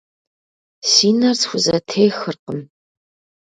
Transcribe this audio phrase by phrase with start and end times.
[0.89, 2.59] Си нэр схузэтехыркъым.